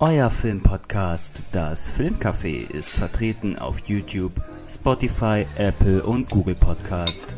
[0.00, 7.34] Euer Filmpodcast, das Filmcafé, ist vertreten auf YouTube, Spotify, Apple und Google Podcast.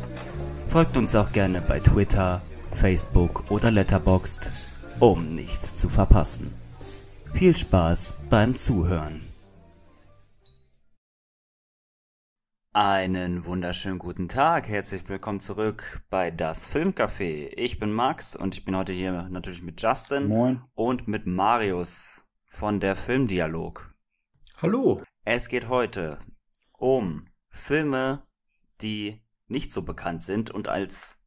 [0.67, 4.51] Folgt uns auch gerne bei Twitter, Facebook oder Letterboxd,
[4.99, 6.53] um nichts zu verpassen.
[7.33, 9.23] Viel Spaß beim Zuhören.
[12.73, 17.53] Einen wunderschönen guten Tag, herzlich willkommen zurück bei das Filmcafé.
[17.57, 20.61] Ich bin Max und ich bin heute hier natürlich mit Justin Moin.
[20.75, 22.20] und mit Marius
[22.51, 23.95] von der Filmdialog.
[24.61, 25.01] Hallo.
[25.23, 26.19] Es geht heute
[26.73, 28.27] um Filme,
[28.81, 31.19] die nicht so bekannt sind und als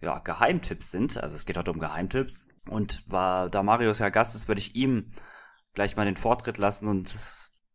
[0.00, 1.22] ja, Geheimtipps sind.
[1.22, 2.48] Also es geht heute um Geheimtipps.
[2.68, 5.12] Und war, da Marius ja Gast ist, würde ich ihm
[5.74, 7.14] gleich mal den Vortritt lassen und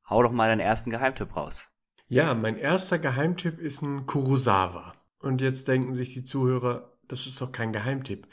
[0.09, 1.70] hau doch mal deinen ersten Geheimtipp raus.
[2.08, 4.95] Ja, mein erster Geheimtipp ist ein Kurosawa.
[5.20, 8.28] Und jetzt denken sich die Zuhörer, das ist doch kein Geheimtipp.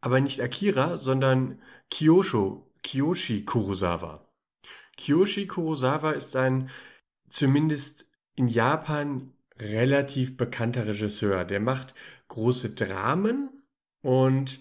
[0.00, 4.20] Aber nicht Akira, sondern Kyosho, Kiyoshi Kurosawa.
[4.96, 6.70] Kiyoshi Kurosawa ist ein
[7.28, 11.44] zumindest in Japan relativ bekannter Regisseur.
[11.44, 11.94] Der macht
[12.28, 13.50] große Dramen
[14.02, 14.60] und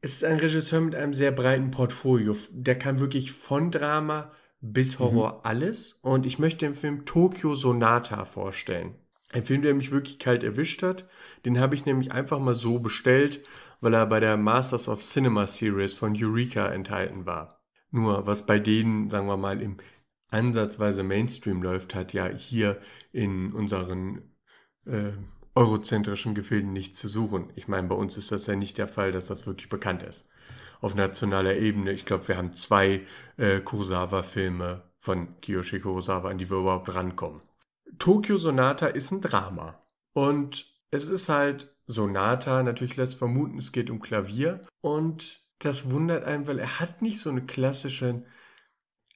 [0.00, 2.34] ist ein Regisseur mit einem sehr breiten Portfolio.
[2.52, 5.40] Der kann wirklich von Drama bis Horror mhm.
[5.42, 5.98] alles.
[6.00, 8.94] Und ich möchte den Film Tokyo Sonata vorstellen.
[9.30, 11.06] Ein Film, der mich wirklich kalt erwischt hat.
[11.44, 13.44] Den habe ich nämlich einfach mal so bestellt,
[13.82, 17.57] weil er bei der Masters of Cinema Series von Eureka enthalten war.
[17.90, 19.78] Nur was bei denen, sagen wir mal, im
[20.30, 22.80] ansatzweise Mainstream läuft, hat ja hier
[23.12, 24.34] in unseren
[24.84, 25.12] äh,
[25.54, 27.50] eurozentrischen Gefilden nichts zu suchen.
[27.56, 30.28] Ich meine, bei uns ist das ja nicht der Fall, dass das wirklich bekannt ist.
[30.80, 36.48] Auf nationaler Ebene, ich glaube, wir haben zwei äh, Kurosawa-Filme von Kiyoshi Kurosawa, an die
[36.50, 37.40] wir überhaupt rankommen.
[37.98, 39.82] Tokyo Sonata ist ein Drama.
[40.12, 44.60] Und es ist halt Sonata, natürlich lässt vermuten, es geht um Klavier.
[44.80, 48.26] Und das wundert einen, weil er hat nicht so einen klassischen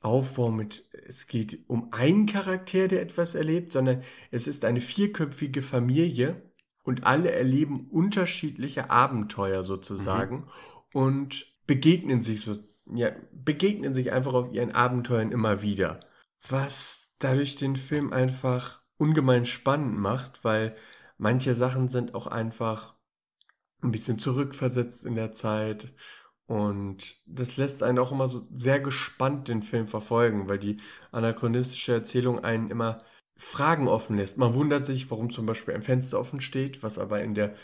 [0.01, 5.63] Aufbau mit, es geht um einen Charakter, der etwas erlebt, sondern es ist eine vierköpfige
[5.63, 6.51] Familie
[6.83, 10.51] und alle erleben unterschiedliche Abenteuer sozusagen mhm.
[10.93, 12.57] und begegnen sich so,
[12.93, 16.01] ja, begegnen sich einfach auf ihren Abenteuern immer wieder.
[16.49, 20.77] Was dadurch den Film einfach ungemein spannend macht, weil
[21.17, 22.97] manche Sachen sind auch einfach
[23.83, 25.93] ein bisschen zurückversetzt in der Zeit
[26.53, 30.81] und das lässt einen auch immer so sehr gespannt den Film verfolgen, weil die
[31.11, 32.99] anachronistische Erzählung einen immer
[33.37, 34.37] Fragen offen lässt.
[34.37, 37.55] Man wundert sich, warum zum Beispiel ein Fenster offen steht, was aber in der,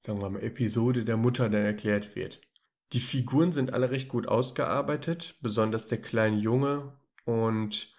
[0.00, 2.40] sagen wir mal, Episode der Mutter dann erklärt wird.
[2.92, 7.94] Die Figuren sind alle recht gut ausgearbeitet, besonders der kleine Junge und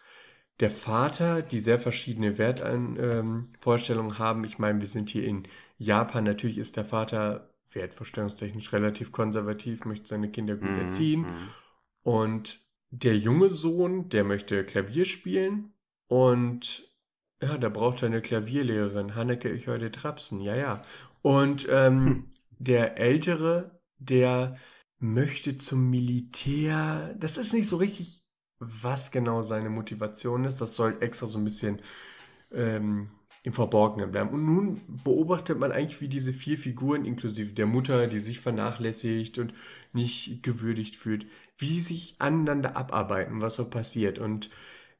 [0.60, 4.44] der Vater, die sehr verschiedene Wertvorstellungen ähm, haben.
[4.44, 6.25] Ich meine, wir sind hier in Japan.
[6.25, 11.22] Natürlich ist der Vater wertvorstellungstechnisch relativ konservativ, möchte seine Kinder gut mm, erziehen.
[11.22, 11.50] Mm.
[12.04, 12.60] Und
[12.92, 15.74] der junge Sohn, der möchte Klavier spielen
[16.08, 16.94] und
[17.42, 19.16] ja, da braucht er eine Klavierlehrerin.
[19.16, 20.82] Hanneke, ich höre dir trapsen, ja, ja.
[21.22, 22.32] Und ähm, hm.
[22.60, 24.58] der Ältere, der
[25.00, 27.16] möchte zum Militär.
[27.20, 28.24] Das ist nicht so richtig,
[28.60, 30.62] was genau seine Motivation ist.
[30.62, 31.82] Das soll extra so ein bisschen
[32.52, 33.12] ähm,
[33.44, 34.30] im Verborgenen bleiben.
[34.30, 39.38] Und nun beobachtet man eigentlich, wie diese vier Figuren, inklusive der Mutter, die sich vernachlässigt
[39.38, 39.54] und
[39.92, 41.28] nicht gewürdigt fühlt,
[41.58, 44.18] wie sie sich aneinander abarbeiten, was so passiert.
[44.18, 44.50] Und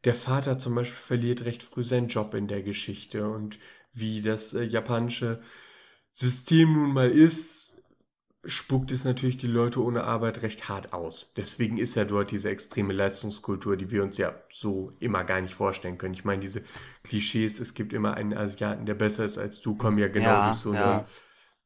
[0.04, 3.60] der Vater zum Beispiel verliert recht früh seinen Job in der Geschichte und
[3.94, 5.42] wie das äh, japanische
[6.12, 7.73] System nun mal ist,
[8.46, 11.34] spuckt es natürlich die Leute ohne Arbeit recht hart aus.
[11.38, 15.54] Deswegen ist ja dort diese extreme Leistungskultur, die wir uns ja so immer gar nicht
[15.54, 16.14] vorstellen können.
[16.14, 16.64] Ich meine, diese
[17.04, 20.50] Klischees, es gibt immer einen Asiaten, der besser ist als du, kommen ja genau ja,
[20.50, 20.94] durch so ja.
[20.94, 21.06] eine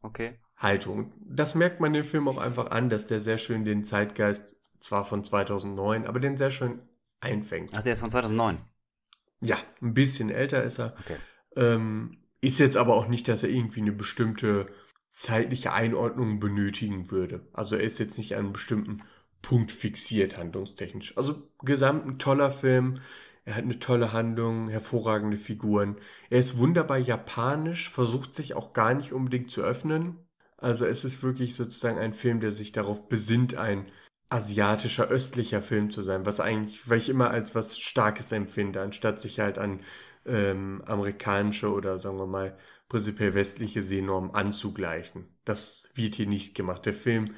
[0.04, 0.40] okay.
[0.56, 1.14] Haltung.
[1.20, 4.46] Das merkt man dem Film auch einfach an, dass der sehr schön den Zeitgeist,
[4.80, 6.80] zwar von 2009, aber den sehr schön
[7.20, 7.72] einfängt.
[7.74, 8.60] Ach, der ist von 2009?
[9.42, 10.96] Ja, ein bisschen älter ist er.
[11.00, 11.18] Okay.
[11.56, 14.68] Ähm, ist jetzt aber auch nicht, dass er irgendwie eine bestimmte
[15.18, 17.42] zeitliche Einordnung benötigen würde.
[17.52, 19.02] Also er ist jetzt nicht an einem bestimmten
[19.42, 21.18] Punkt fixiert, handlungstechnisch.
[21.18, 23.02] Also gesamt ein toller Film.
[23.44, 25.96] Er hat eine tolle Handlung, hervorragende Figuren.
[26.30, 30.18] Er ist wunderbar japanisch, versucht sich auch gar nicht unbedingt zu öffnen.
[30.58, 33.88] Also es ist wirklich sozusagen ein Film, der sich darauf besinnt, ein
[34.30, 39.20] asiatischer, östlicher Film zu sein, was eigentlich, weil ich immer als was Starkes empfinde, anstatt
[39.20, 39.80] sich halt an
[40.28, 42.58] ähm, amerikanische oder sagen wir mal
[42.90, 45.38] prinzipiell westliche Sehnormen anzugleichen.
[45.46, 46.86] Das wird hier nicht gemacht.
[46.86, 47.36] Der Film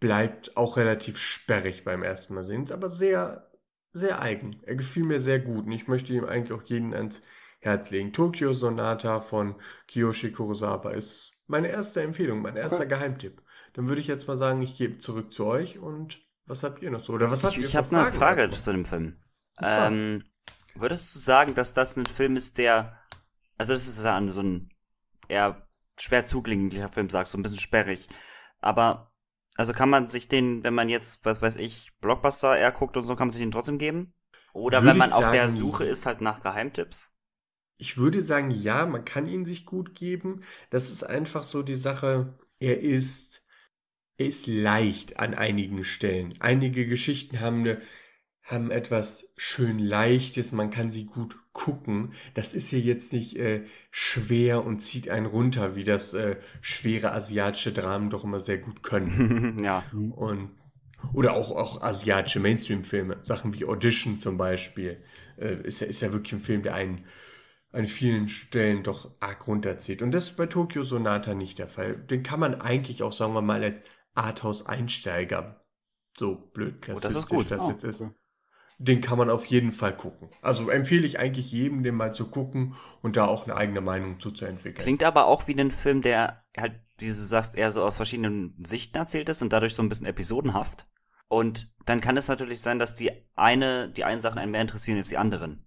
[0.00, 3.50] bleibt auch relativ sperrig beim ersten Mal sehen, ist aber sehr,
[3.92, 4.60] sehr eigen.
[4.64, 7.22] Er gefiel mir sehr gut und ich möchte ihm eigentlich auch jeden ans
[7.60, 8.12] Herz legen.
[8.12, 9.56] Tokyo Sonata von
[9.88, 12.88] Kiyoshi Kurosawa ist meine erste Empfehlung, mein erster okay.
[12.88, 13.42] Geheimtipp.
[13.72, 16.90] Dann würde ich jetzt mal sagen, ich gebe zurück zu euch und Was habt ihr
[16.90, 17.12] noch so?
[17.12, 19.16] Oder was habt ich ihr ich habe eine Frage zu dem Film.
[19.60, 20.22] Ähm,
[20.74, 22.98] würdest du sagen, dass das ein Film ist, der,
[23.58, 24.70] also das ist ja so ein
[25.28, 25.66] eher
[25.98, 28.08] schwer zugänglicher Film, sagst du, ein bisschen sperrig.
[28.60, 29.12] Aber,
[29.56, 33.04] also kann man sich den, wenn man jetzt, was weiß ich, Blockbuster eher guckt und
[33.04, 34.12] so, kann man sich den trotzdem geben?
[34.52, 37.12] Oder Würde wenn man auf der Suche ist halt nach Geheimtipps?
[37.78, 40.42] Ich würde sagen, ja, man kann ihn sich gut geben.
[40.70, 43.44] Das ist einfach so die Sache, er ist,
[44.16, 46.34] er ist leicht an einigen Stellen.
[46.40, 47.82] Einige Geschichten haben eine,
[48.46, 52.12] haben etwas schön Leichtes, man kann sie gut gucken.
[52.34, 57.12] Das ist hier jetzt nicht äh, schwer und zieht einen runter, wie das äh, schwere
[57.12, 59.58] asiatische Dramen doch immer sehr gut können.
[59.64, 59.84] ja.
[59.92, 60.50] Und,
[61.12, 65.02] oder auch, auch asiatische Mainstream-Filme, Sachen wie Audition zum Beispiel,
[65.38, 67.04] äh, ist, ja, ist ja wirklich ein Film, der einen
[67.72, 70.02] an vielen Stellen doch arg runterzieht.
[70.02, 71.96] Und das ist bei Tokyo Sonata nicht der Fall.
[71.96, 73.80] Den kann man eigentlich auch, sagen wir mal, als
[74.14, 75.66] Arthouse-Einsteiger,
[76.16, 77.50] so blöd Oh, das ist gut.
[77.50, 78.04] das Oh, jetzt ist.
[78.78, 80.28] Den kann man auf jeden Fall gucken.
[80.42, 84.20] Also empfehle ich eigentlich jedem, den mal zu gucken und da auch eine eigene Meinung
[84.20, 84.82] zu, zu entwickeln.
[84.82, 88.54] Klingt aber auch wie ein Film, der halt, wie du sagst, eher so aus verschiedenen
[88.62, 90.86] Sichten erzählt ist und dadurch so ein bisschen episodenhaft.
[91.28, 94.98] Und dann kann es natürlich sein, dass die eine, die einen Sachen einen mehr interessieren
[94.98, 95.64] als die anderen.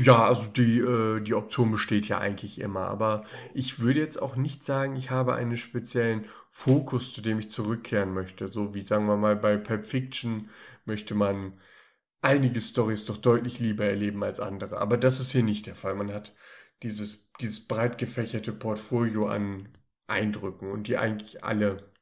[0.00, 3.24] Ja, also die, äh, die Option besteht ja eigentlich immer, aber
[3.54, 8.12] ich würde jetzt auch nicht sagen, ich habe einen speziellen Fokus, zu dem ich zurückkehren
[8.12, 8.48] möchte.
[8.48, 10.50] So wie, sagen wir mal, bei Pulp Fiction
[10.84, 11.54] möchte man
[12.22, 14.78] einige Stories doch deutlich lieber erleben als andere.
[14.78, 15.94] Aber das ist hier nicht der Fall.
[15.94, 16.34] Man hat
[16.82, 19.68] dieses, dieses breit gefächerte Portfolio an
[20.06, 21.92] Eindrücken und die eigentlich alle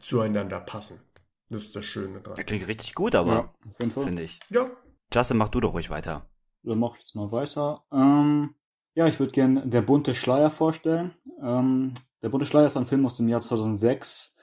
[0.00, 1.00] zueinander passen.
[1.48, 2.34] Das ist das Schöne dran.
[2.34, 4.40] Der klingt richtig gut, aber, Ja, finde ich.
[4.48, 4.70] Ja,
[5.12, 6.26] Justin, mach du doch ruhig weiter.
[6.62, 7.84] Dann mache ich jetzt mal weiter.
[7.92, 8.54] Ähm,
[8.94, 11.14] ja, ich würde gerne Der bunte Schleier vorstellen.
[11.42, 11.92] Ähm,
[12.22, 14.36] der bunte Schleier ist ein Film aus dem Jahr 2006.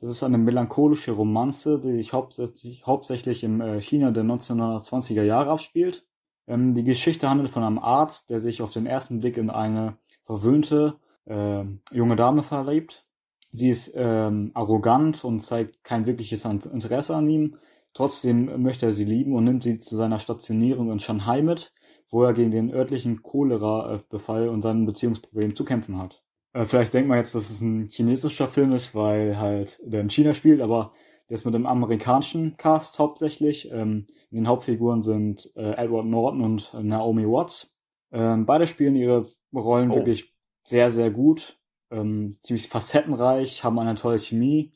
[0.00, 5.50] Das ist eine melancholische Romanze, die sich hauptsächlich, hauptsächlich im äh, China der 1920er Jahre
[5.50, 6.06] abspielt.
[6.46, 9.92] Ähm, die Geschichte handelt von einem Arzt, der sich auf den ersten Blick in eine
[10.22, 13.04] verwöhnte äh, junge Dame verliebt.
[13.52, 17.56] Sie ist ähm, arrogant und zeigt kein wirkliches Interesse an ihm.
[17.92, 21.74] Trotzdem möchte er sie lieben und nimmt sie zu seiner Stationierung in Shanghai mit,
[22.08, 26.24] wo er gegen den örtlichen Cholera-Befall und sein Beziehungsproblem zu kämpfen hat.
[26.52, 30.10] Äh, vielleicht denkt man jetzt, dass es ein chinesischer Film ist, weil halt der in
[30.10, 30.92] China spielt, aber
[31.28, 33.70] der ist mit einem amerikanischen Cast hauptsächlich.
[33.70, 37.76] Ähm, in den Hauptfiguren sind äh, Edward Norton und äh, Naomi Watts.
[38.12, 39.96] Ähm, beide spielen ihre Rollen Oh.
[39.96, 41.58] wirklich sehr, sehr gut.
[41.90, 44.72] Ähm, ziemlich facettenreich, haben eine tolle Chemie.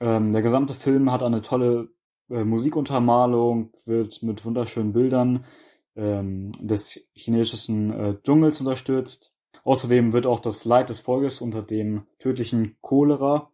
[0.00, 1.88] Ähm, der gesamte Film hat eine tolle
[2.30, 5.44] äh, Musikuntermalung, wird mit wunderschönen Bildern
[5.96, 9.32] ähm, des chinesischen äh, Dschungels unterstützt.
[9.64, 13.50] Außerdem wird auch das Leid des Volkes unter dem tödlichen Cholera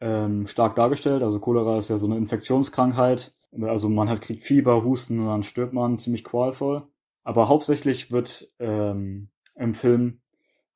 [0.00, 1.22] ähm, stark dargestellt.
[1.22, 3.34] Also Cholera ist ja so eine Infektionskrankheit.
[3.60, 6.84] Also man hat kriegt Fieber, Husten und dann stirbt man ziemlich qualvoll.
[7.22, 10.20] Aber hauptsächlich wird ähm, im Film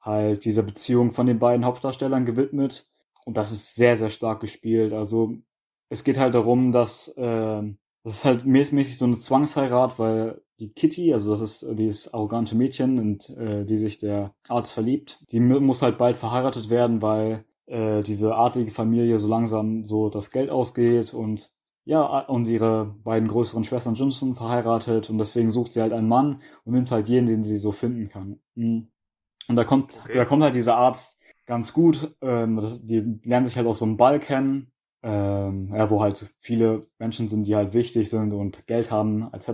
[0.00, 2.87] halt dieser Beziehung von den beiden Hauptdarstellern gewidmet.
[3.25, 4.93] Und das ist sehr, sehr stark gespielt.
[4.93, 5.34] Also
[5.88, 7.62] es geht halt darum, dass äh,
[8.06, 12.14] das ist halt mäß- mäßig so eine Zwangsheirat, weil die Kitty, also das ist dieses
[12.14, 16.70] arrogante Mädchen, und äh, die sich der Arzt verliebt, die mu- muss halt bald verheiratet
[16.70, 21.50] werden, weil äh, diese adlige Familie so langsam so das Geld ausgeht und
[21.85, 26.09] ja, und ihre beiden größeren Schwestern sind schon verheiratet und deswegen sucht sie halt einen
[26.09, 28.40] Mann und nimmt halt jeden, den sie so finden kann.
[28.57, 28.88] Mhm.
[29.49, 30.14] Und da kommt, Okay.
[30.14, 32.16] da kommt halt dieser Arzt ganz gut.
[32.23, 34.73] Ähm, das, die lernen sich halt auf so einem Ball kennen,
[35.07, 39.49] ähm, ja, wo halt viele Menschen sind, die halt wichtig sind und Geld haben, etc.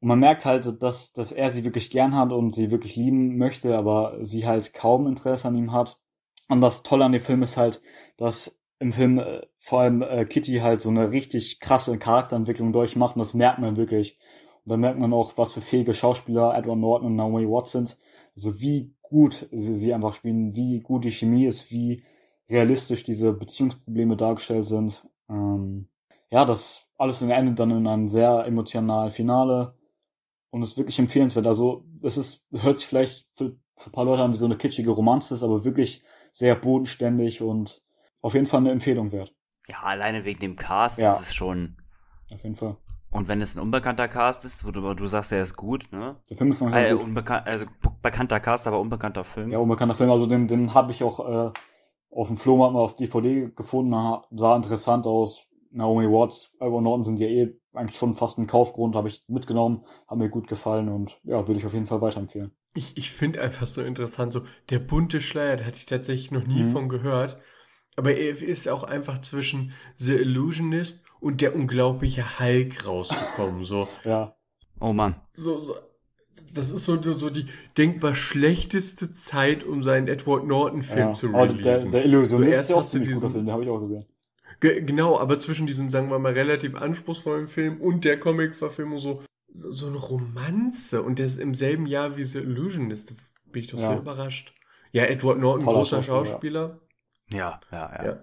[0.00, 3.36] Und man merkt halt, dass, dass er sie wirklich gern hat und sie wirklich lieben
[3.38, 6.00] möchte, aber sie halt kaum Interesse an ihm hat.
[6.48, 7.80] Und das Tolle an dem Film ist halt,
[8.16, 13.14] dass im Film äh, vor allem äh, Kitty halt so eine richtig krasse Charakterentwicklung durchmacht
[13.14, 14.18] und das merkt man wirklich.
[14.64, 17.96] Und dann merkt man auch, was für fähige Schauspieler Edward Norton und Naomi Watts sind.
[18.34, 22.02] Also wie gut sie, sie einfach spielen, wie gut die Chemie ist, wie
[22.48, 25.06] realistisch diese Beziehungsprobleme dargestellt sind.
[25.28, 25.88] Ähm,
[26.30, 29.74] ja, das alles endet dann in einem sehr emotionalen Finale
[30.50, 31.46] und ist wirklich empfehlenswert.
[31.46, 34.56] Also es ist, hört sich vielleicht für, für ein paar Leute an wie so eine
[34.56, 37.82] kitschige Romanze, ist aber wirklich sehr bodenständig und
[38.22, 39.34] auf jeden Fall eine Empfehlung wert.
[39.68, 41.14] Ja, alleine wegen dem Cast Ja.
[41.14, 41.76] ist es schon.
[42.32, 42.76] Auf jeden Fall.
[43.10, 46.16] Und wenn es ein unbekannter Cast ist, wo du, du sagst, er ist gut, ne?
[46.28, 47.02] Der Film ist noch Äh, gut.
[47.04, 49.50] unbekan also be- bekannter Cast, aber unbekannter Film.
[49.50, 50.10] Ja, unbekannter Film.
[50.10, 51.52] Also den, den habe ich auch äh,
[52.16, 53.92] auf dem Flohmarkt mal auf DVD gefunden.
[54.30, 55.46] Sah interessant aus.
[55.70, 58.96] Naomi Watts, Edward Norton sind ja eh eigentlich schon fast ein Kaufgrund.
[58.96, 62.50] Habe ich mitgenommen, hat mir gut gefallen und ja, würde ich auf jeden Fall weiterempfehlen.
[62.74, 66.46] Ich, ich finde einfach so interessant, so der bunte Schleier, da hatte ich tatsächlich noch
[66.46, 66.72] nie Mhm.
[66.72, 67.38] von gehört.
[67.96, 73.64] Aber er ist auch einfach zwischen The Illusionist und der unglaubliche Hulk rausgekommen.
[73.64, 74.34] So, Ja.
[74.80, 75.16] Oh Mann.
[75.34, 75.74] so, so
[76.54, 81.14] das ist so, so die denkbar schlechteste Zeit, um seinen Edward Norton-Film ja.
[81.14, 81.62] zu releasen.
[81.62, 84.06] der, der Illusionist ist ja auch ziemlich guter Film, den habe ich auch gesehen.
[84.60, 89.22] Ge genau, aber zwischen diesem, sagen wir mal, relativ anspruchsvollen Film und der Comic-Verfilmung so,
[89.48, 91.02] so eine Romanze.
[91.02, 93.12] Und der ist im selben Jahr wie The Illusionist.
[93.52, 93.88] Bin ich doch Ja.
[93.88, 94.54] sehr überrascht.
[94.92, 96.80] Ja, Edward Norton, Toller großer Schauspieler, Schauspieler.
[97.32, 98.04] Ja, ja, ja.
[98.04, 98.18] Ja.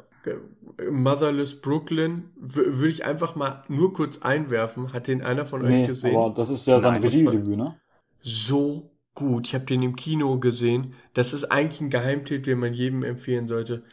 [0.89, 4.93] Motherless Brooklyn würde ich einfach mal nur kurz einwerfen.
[4.93, 6.15] Hat den einer von euch Nee, gesehen?
[6.15, 7.75] aber das ist ja sein Regiedebüt, ne?
[8.23, 9.47] So gut.
[9.47, 10.95] Ich habe den im Kino gesehen.
[11.13, 13.83] Das ist eigentlich ein Geheimtipp, den man jedem empfehlen sollte.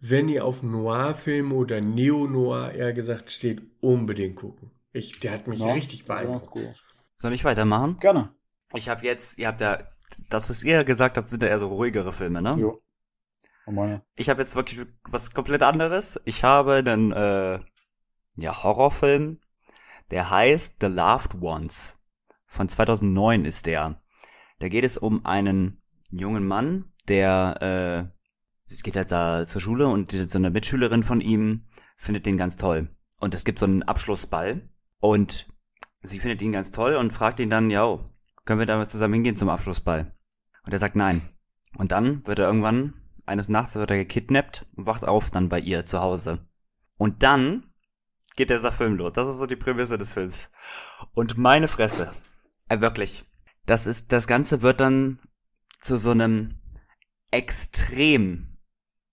[0.00, 4.70] Wenn ihr auf Noir-Filme oder Neo-Noir eher gesagt steht, unbedingt gucken.
[4.92, 6.58] Ich, der hat mich Ja, richtig beeindruckt.
[7.16, 7.98] Soll ich weitermachen?
[7.98, 8.34] Gerne.
[8.74, 9.78] Ich habe jetzt, ihr habt ja,
[10.28, 12.56] das, was ihr gesagt habt, sind ja eher so ruhigere Filme, ne?
[12.58, 12.82] Jo.
[13.66, 14.02] Meine.
[14.14, 16.20] Ich habe jetzt wirklich was komplett anderes.
[16.24, 17.58] Ich habe einen, äh,
[18.36, 19.40] ja, Horrorfilm,
[20.10, 21.95] der heißt The Loved Ones.
[22.56, 24.00] Von 2009 ist der.
[24.60, 28.10] Da geht es um einen jungen Mann, der,
[28.70, 31.66] äh, es geht halt da zur Schule und so eine Mitschülerin von ihm
[31.98, 32.88] findet den ganz toll.
[33.20, 34.70] Und es gibt so einen Abschlussball
[35.00, 35.48] und
[36.00, 37.98] sie findet ihn ganz toll und fragt ihn dann, ja,
[38.46, 40.14] können wir da mal zusammen hingehen zum Abschlussball?
[40.64, 41.20] Und er sagt nein.
[41.76, 42.94] Und dann wird er irgendwann,
[43.26, 46.46] eines Nachts wird er gekidnappt und wacht auf dann bei ihr zu Hause.
[46.96, 47.64] Und dann
[48.34, 49.12] geht dieser Film los.
[49.12, 50.50] Das ist so die Prämisse des Films.
[51.12, 52.14] Und meine Fresse.
[52.68, 53.24] Äh, wirklich.
[53.64, 55.20] Das ist, das Ganze wird dann
[55.80, 56.60] zu so einem
[57.30, 58.58] extrem,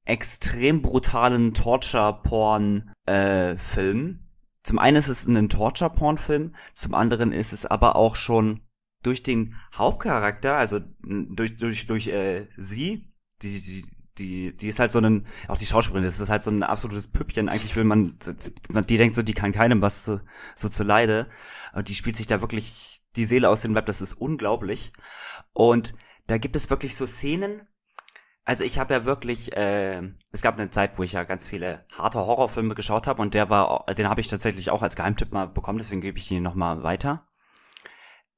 [0.06, 4.20] extrem brutalen Torture-Porn-Film.
[4.64, 8.62] zum einen ist es ein Torture-Porn-Film, zum anderen ist es aber auch schon
[9.02, 13.10] durch den Hauptcharakter, also durch, durch, durch äh, sie,
[13.42, 13.86] die, die,
[14.18, 17.08] die, die ist halt so ein, auch die Schauspielerin, das ist halt so ein absolutes
[17.08, 17.50] Püppchen.
[17.50, 18.18] Eigentlich will man,
[18.88, 20.20] die denkt so, die kann keinem was so,
[20.56, 21.28] so zu leide.
[21.74, 24.92] Und die spielt sich da wirklich die Seele aus dem Leib, das ist unglaublich.
[25.54, 25.94] Und
[26.28, 27.68] da gibt es wirklich so Szenen,
[28.46, 30.02] also ich habe ja wirklich, äh,
[30.32, 33.50] es gab eine Zeit, wo ich ja ganz viele harte Horrorfilme geschaut habe und der
[33.50, 36.84] war, den habe ich tatsächlich auch als Geheimtipp mal bekommen, deswegen gebe ich ihn nochmal
[36.84, 37.26] weiter.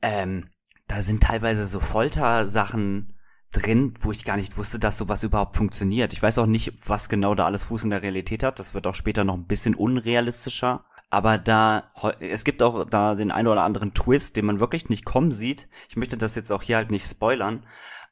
[0.04, 0.52] Ähm,
[0.88, 3.18] da sind teilweise so Foltersachen
[3.52, 6.14] drin, wo ich gar nicht wusste, dass sowas überhaupt funktioniert.
[6.14, 8.60] Ich weiß auch nicht, was genau da alles Fuß in der Realität hat.
[8.60, 10.86] Das wird auch später noch ein bisschen unrealistischer.
[11.10, 15.06] Aber da, es gibt auch da den einen oder anderen Twist, den man wirklich nicht
[15.06, 15.68] kommen sieht.
[15.88, 17.66] Ich möchte das jetzt auch hier halt nicht spoilern,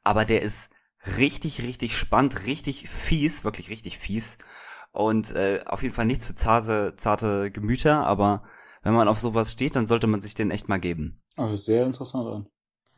[0.04, 0.70] aber der ist
[1.18, 4.38] richtig, richtig spannend, richtig fies, wirklich richtig fies.
[4.92, 8.44] Und äh, auf jeden Fall nichts für zarte, zarte Gemüter, aber
[8.82, 11.20] wenn man auf sowas steht, dann sollte man sich den echt mal geben.
[11.36, 12.46] Also sehr interessant an.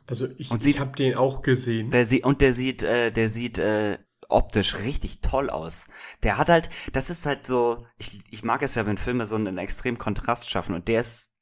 [0.05, 1.91] Also ich, Und ich habe den auch gesehen.
[1.91, 3.97] Der sieht und der sieht, äh, der sieht äh,
[4.29, 5.85] optisch richtig toll aus.
[6.23, 9.35] Der hat halt, das ist halt so, ich, ich mag es ja, wenn Filme so
[9.35, 11.33] einen extremen Kontrast schaffen und der ist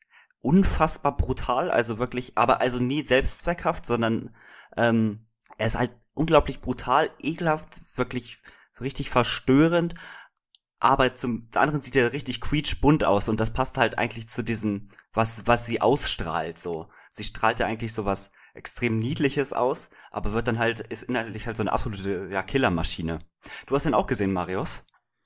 [0.42, 4.36] unfassbar brutal, also wirklich, aber also nie selbstzweckhaft, sondern
[4.78, 5.26] ähm,
[5.58, 8.42] er ist halt unglaublich brutal, ekelhaft, wirklich
[8.80, 9.96] richtig verstörend,
[10.80, 14.90] aber zum anderen sieht er richtig quietschbunt aus und das passt halt eigentlich zu diesem,
[15.14, 16.90] was, was sie ausstrahlt, so.
[17.10, 21.48] Sie strahlt ja eigentlich so was extrem Niedliches aus, aber wird dann halt, ist inhaltlich
[21.48, 23.20] halt so eine absolute, ja, Killermaschine.
[23.68, 24.84] Du hast den auch gesehen, Marius?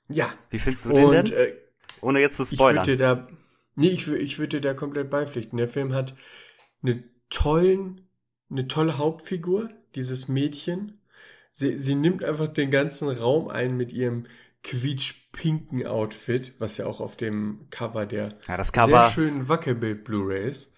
[0.08, 0.34] Ja.
[0.50, 1.32] Wie findest du den Und denn?
[1.32, 1.52] äh,
[2.00, 2.86] Ohne jetzt zu ich spoilern.
[2.86, 3.28] würde dir da,
[3.76, 5.56] nee, ich, ich würde dir da komplett beipflichten.
[5.58, 6.14] Der Film hat
[6.82, 8.08] eine tollen,
[8.50, 11.00] eine tolle Hauptfigur, dieses Mädchen.
[11.52, 14.26] Sie, sie nimmt einfach den ganzen Raum ein mit ihrem
[14.62, 20.04] quietschpinken Outfit, was ja auch auf dem Cover der ja, das sehr Cover, schönen Wackelbild
[20.04, 20.72] Blu-ray ist.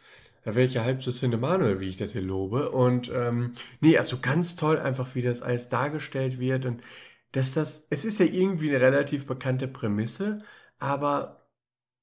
[0.45, 2.71] Da wäre ich ja halb so Cinemanuel, wie ich das hier lobe.
[2.71, 6.67] Und ähm, nee, also ganz toll einfach, wie das alles dargestellt wird.
[6.67, 6.83] Und
[7.33, 10.45] dass das, es ist ja irgendwie eine relativ bekannte Prämisse,
[10.79, 11.47] aber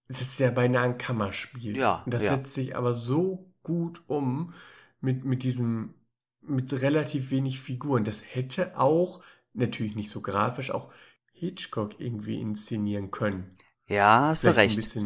[0.08, 1.78] es ist ja beinahe ein Kammerspiel.
[1.78, 2.36] Ja, Und das ja.
[2.36, 4.54] setzt sich aber so gut um
[5.02, 5.94] mit, mit diesem,
[6.42, 8.04] mit relativ wenig Figuren.
[8.06, 9.22] Das hätte auch,
[9.54, 10.92] natürlich nicht so grafisch, auch
[11.32, 13.52] Hitchcock irgendwie inszenieren können.
[13.90, 14.98] Ja, hast du recht.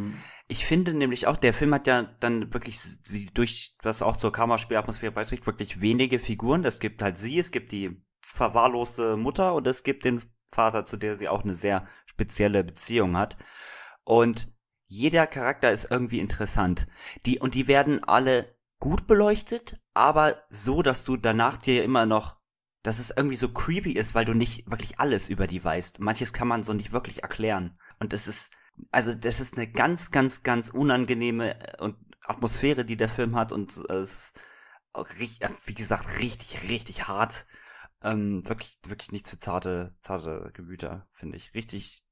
[0.48, 4.32] Ich finde nämlich auch, der Film hat ja dann wirklich, wie durch, was auch zur
[4.32, 6.66] Kammerspielatmosphäre beiträgt, wirklich wenige Figuren.
[6.66, 10.22] Es gibt halt sie, es gibt die verwahrloste Mutter und es gibt den
[10.54, 13.38] Vater, zu der sie auch eine sehr spezielle Beziehung hat.
[14.04, 14.54] Und
[14.86, 16.88] jeder Charakter ist irgendwie interessant.
[17.26, 22.38] Die, und die werden alle gut beleuchtet, aber so, dass du danach dir immer noch,
[22.84, 26.02] dass es irgendwie so creepy ist, weil du nicht wirklich alles über die weißt.
[26.02, 27.80] Manches kann man so nicht wirklich erklären.
[28.00, 28.52] Und es ist,
[28.92, 33.52] also das ist eine ganz, ganz, ganz unangenehme äh, und Atmosphäre, die der Film hat
[33.52, 34.42] und äh, es ist
[34.94, 37.46] auch richtig, wie gesagt, richtig, richtig hart.
[38.02, 41.54] Ähm, wirklich, wirklich nichts für zarte, zarte Gemüter, finde ich.
[41.54, 42.04] Richtig,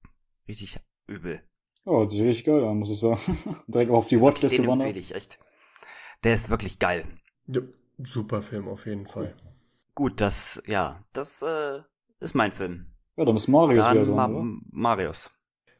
[0.47, 1.43] richtig übel.
[1.85, 3.19] Oh, das sieht richtig geil an, muss ich sagen.
[3.67, 4.87] Direkt auf die Watchlist Den gewandert.
[4.87, 5.39] empfehle ich echt.
[6.23, 7.05] Der ist wirklich geil.
[7.47, 7.61] Ja,
[8.03, 9.35] super Film auf jeden Fall.
[9.95, 11.81] Gut, das, ja, das äh,
[12.19, 12.87] ist mein Film.
[13.17, 14.61] Ja, dann ist Marius wieder Dann dran, Ma?
[14.93, 15.29] Marius.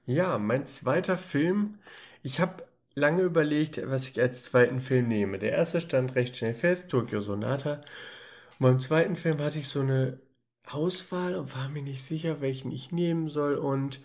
[0.06, 1.80] Ja, mein zweiter Film.
[2.24, 2.64] Ich habe
[2.96, 5.40] lange überlegt, was ich als zweiten Film nehme.
[5.40, 7.82] Der erste stand recht schnell fest, Tokyo Sonata.
[8.60, 10.20] Und beim zweiten Film hatte ich so eine
[10.68, 13.56] Auswahl und war mir nicht sicher, welchen ich nehmen soll.
[13.56, 14.02] Und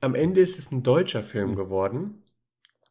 [0.00, 2.22] am Ende ist es ein deutscher Film geworden.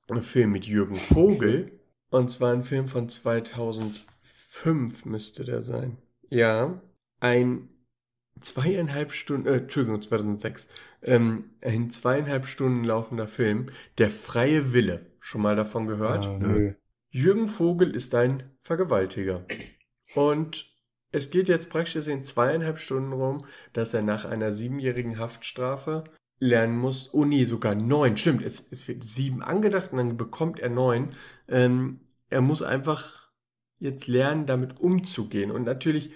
[0.07, 1.79] Ein Film mit Jürgen Vogel.
[2.09, 5.97] Und zwar ein Film von 2005 müsste der sein.
[6.29, 6.81] Ja,
[7.19, 7.69] ein
[8.39, 10.70] zweieinhalb Stunden, äh, Entschuldigung, 2006,
[11.04, 15.06] ähm, ein zweieinhalb Stunden laufender Film, Der freie Wille.
[15.20, 16.25] Schon mal davon gehört?
[16.25, 16.74] Ah, nö.
[17.10, 19.46] Jürgen Vogel ist ein Vergewaltiger.
[20.15, 20.72] Und
[21.12, 26.04] es geht jetzt praktisch in zweieinhalb Stunden rum, dass er nach einer siebenjährigen Haftstrafe
[26.39, 27.13] lernen muss.
[27.13, 28.18] Oh nee, sogar neun.
[28.18, 31.15] Stimmt, es, es wird sieben angedacht und dann bekommt er neun.
[31.48, 33.30] Ähm, er muss einfach
[33.80, 35.51] jetzt lernen, damit umzugehen.
[35.51, 36.12] Und natürlich,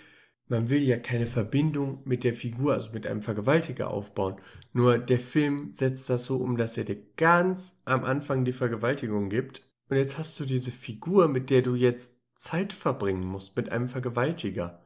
[0.50, 4.42] man will ja keine Verbindung mit der Figur, also mit einem Vergewaltiger aufbauen.
[4.74, 9.30] Nur der Film setzt das so um, dass er dir ganz am Anfang die Vergewaltigung
[9.30, 9.62] gibt.
[9.90, 13.88] Und jetzt hast du diese Figur, mit der du jetzt Zeit verbringen musst, mit einem
[13.88, 14.86] Vergewaltiger.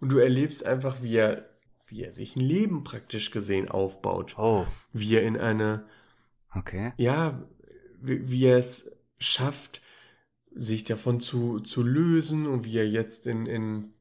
[0.00, 1.50] Und du erlebst einfach, wie er,
[1.86, 4.36] wie er sich ein Leben praktisch gesehen aufbaut.
[4.38, 5.86] Oh, Wie er in eine,
[6.54, 6.92] okay.
[6.96, 7.46] ja,
[8.00, 9.82] wie, wie er es schafft,
[10.54, 13.93] sich davon zu, zu lösen und wie er jetzt in, in,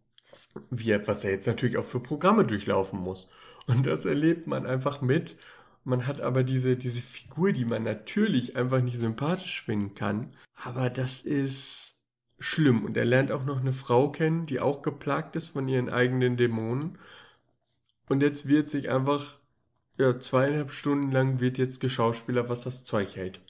[0.69, 3.29] wie er, was er jetzt natürlich auch für Programme durchlaufen muss.
[3.67, 5.38] Und das erlebt man einfach mit.
[5.83, 10.33] Man hat aber diese, diese Figur, die man natürlich einfach nicht sympathisch finden kann.
[10.55, 11.95] Aber das ist
[12.39, 12.86] schlimm.
[12.86, 16.38] Und er lernt auch noch eine Frau kennen, die auch geplagt ist von ihren eigenen
[16.38, 16.98] Dämonen.
[18.07, 19.39] Und jetzt wird sich einfach,
[19.98, 23.41] ja, zweieinhalb Stunden lang wird jetzt geschauspieler, was das Zeug hält.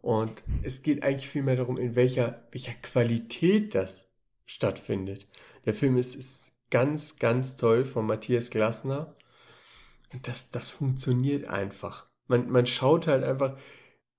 [0.00, 4.10] Und es geht eigentlich vielmehr darum, in welcher, welcher Qualität das
[4.44, 5.26] stattfindet.
[5.66, 9.16] Der Film ist, ist ganz, ganz toll von Matthias Glasner.
[10.12, 12.06] Und das, das funktioniert einfach.
[12.26, 13.56] Man, man schaut halt einfach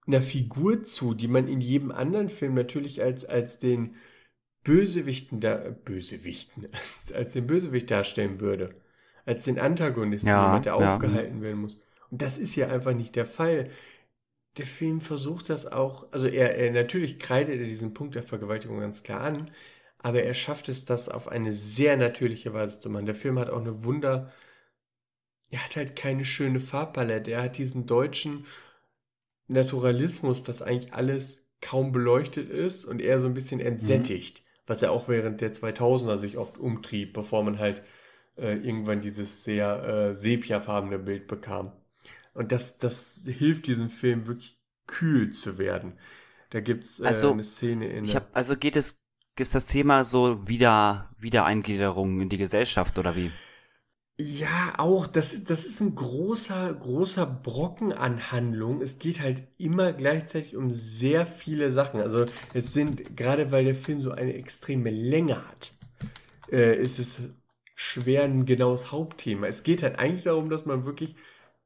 [0.07, 3.95] einer Figur zu, die man in jedem anderen Film natürlich als, als den
[4.63, 8.75] Bösewichten da, Bösewichten, als, als den Bösewicht darstellen würde.
[9.25, 10.93] Als den Antagonisten, Ja, jemand, der ja.
[10.93, 11.79] aufgehalten werden muss.
[12.11, 13.71] Und das ist ja einfach nicht der Fall.
[14.57, 18.79] Der Film versucht das auch, also er, er natürlich kreidet er diesen Punkt der Vergewaltigung
[18.79, 19.51] ganz klar an,
[20.05, 23.07] aber er schafft es, das auf eine sehr natürliche Weise zu machen.
[23.07, 24.31] Der Film hat auch eine Wunder,
[25.49, 28.45] er hat halt keine schöne Farbpalette, er hat diesen deutschen
[29.47, 34.91] Naturalismus, dass eigentlich alles kaum beleuchtet ist und eher so ein bisschen entsättigt, was er
[34.91, 37.81] auch während der 2000er sich oft umtrieb, bevor man halt
[38.37, 41.71] äh, irgendwann dieses sehr äh, sepiafarbene Bild bekam.
[42.35, 45.93] Und das, das hilft diesem Film wirklich kühl zu werden.
[46.51, 49.04] Da gibt's äh, Also, eine Szene in Ich hab, also geht es,
[49.39, 53.31] ist das Thema so wieder, Wiedereingliederung in die Gesellschaft oder wie?
[54.17, 55.07] Ja, auch.
[55.07, 58.81] Das, das ist ein großer, großer Brocken an Handlung.
[58.81, 61.99] Es geht halt immer gleichzeitig um sehr viele Sachen.
[61.99, 65.73] Also es sind, gerade weil der Film so eine extreme Länge hat,
[66.49, 67.19] äh, ist es
[67.75, 69.47] schwer ein genaues Hauptthema.
[69.47, 71.15] Es geht halt eigentlich darum, dass man wirklich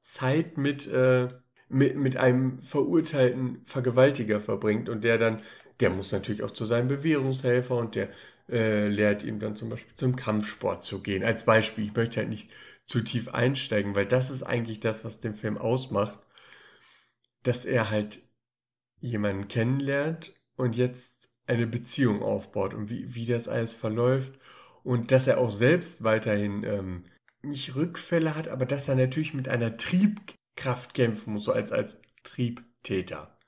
[0.01, 1.27] Zeit mit, äh,
[1.69, 5.41] mit, mit einem verurteilten Vergewaltiger verbringt und der dann,
[5.80, 8.10] der muss natürlich auch zu seinem Bewährungshelfer und der
[8.50, 11.24] äh, lehrt ihm dann zum Beispiel zum Kampfsport zu gehen.
[11.24, 12.50] Als Beispiel, ich möchte halt nicht
[12.88, 16.20] zu tief einsteigen, weil das ist eigentlich das, was den Film ausmacht,
[17.44, 18.22] dass er halt
[19.00, 24.39] jemanden kennenlernt und jetzt eine Beziehung aufbaut und wie, wie das alles verläuft
[24.84, 27.06] und dass er auch selbst weiterhin ähm,
[27.42, 31.98] nicht Rückfälle hat, aber dass er natürlich mit einer Triebkraft kämpfen muss, so als, als
[32.24, 33.38] Triebtäter.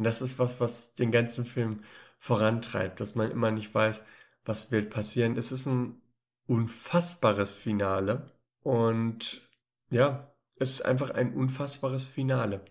[0.00, 1.84] Und das ist was, was den ganzen Film
[2.18, 4.02] vorantreibt, dass man immer nicht weiß,
[4.46, 5.36] was wird passieren.
[5.36, 6.00] Es ist ein
[6.46, 8.32] unfassbares Finale
[8.62, 9.46] und
[9.90, 12.64] ja, es ist einfach ein unfassbares Finale.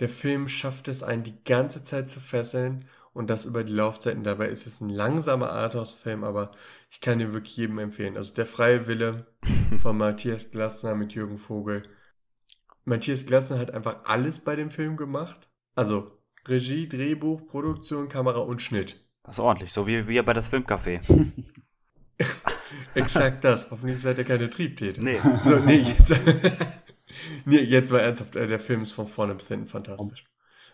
[0.00, 4.24] Der Film schafft es, einen die ganze Zeit zu fesseln und das über die Laufzeiten.
[4.24, 6.50] Dabei ist es ein langsamer Arthouse-Film, aber
[6.90, 8.16] ich kann ihn wirklich jedem empfehlen.
[8.16, 9.28] Also Der freie Wille
[9.80, 11.84] von Matthias Glassner mit Jürgen Vogel.
[12.84, 15.48] Matthias Glassner hat einfach alles bei dem Film gemacht.
[15.76, 19.00] Also Regie, Drehbuch, Produktion, Kamera und Schnitt.
[19.24, 21.00] Das ist ordentlich, so wie wir bei das Filmcafé.
[22.94, 23.70] Exakt das.
[23.70, 25.02] Hoffentlich seid ihr keine Triebtäter.
[25.02, 25.18] Nee.
[25.44, 26.14] So, nee, jetzt,
[27.44, 28.36] nee, jetzt war ernsthaft.
[28.36, 30.24] äh, Der Film ist von vorne bis hinten fantastisch.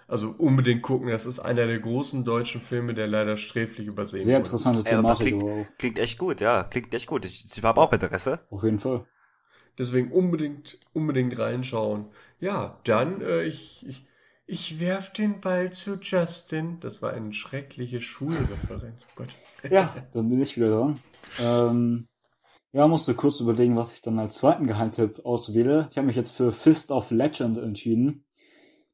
[0.06, 4.36] Also unbedingt gucken, das ist einer der großen deutschen Filme, der leider sträflich übersehen Sehr
[4.38, 4.46] wurde.
[4.46, 5.26] interessante Ey, aber Thematik.
[5.26, 5.66] klingt, aber auch.
[5.78, 6.64] klingt echt gut, ja.
[6.64, 7.24] Klingt echt gut.
[7.26, 8.40] Ich, ich habe auch Interesse.
[8.50, 9.04] Auf jeden Fall.
[9.76, 12.06] Deswegen unbedingt, unbedingt reinschauen.
[12.40, 14.06] Ja, dann, äh, ich, ich,
[14.48, 16.80] ich werf den Ball zu Justin.
[16.80, 19.06] Das war eine schreckliche Schulreferenz.
[19.10, 19.28] Oh Gott.
[19.70, 21.00] Ja, dann bin ich wieder dran.
[21.38, 22.08] Ähm,
[22.72, 25.88] ja, musste kurz überlegen, was ich dann als zweiten Geheimtipp auswähle.
[25.90, 28.24] Ich habe mich jetzt für Fist of Legend entschieden.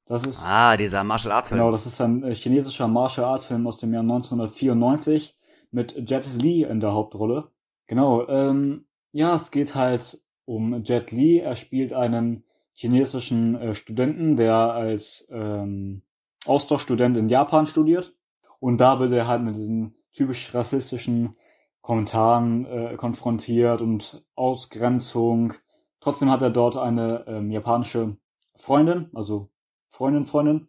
[0.07, 1.61] Das ist Ah, dieser Martial Arts Film.
[1.61, 5.37] genau, das ist ein äh, chinesischer Martial Arts Film aus dem Jahr 1994
[5.71, 7.49] mit Jet Li in der Hauptrolle.
[7.87, 11.39] Genau, ähm, ja, es geht halt um Jet Li.
[11.39, 16.03] Er spielt einen chinesischen äh, Studenten, der als ähm,
[16.47, 18.15] Austauschstudent in Japan studiert.
[18.61, 21.37] Und da wird er halt mit diesen typisch rassistischen
[21.81, 25.55] Kommentaren äh, konfrontiert und Ausgrenzung.
[26.01, 28.17] Trotzdem hat er dort eine ähm, japanische
[28.57, 29.51] Freundin, also
[29.89, 30.69] Freundin, Freundin.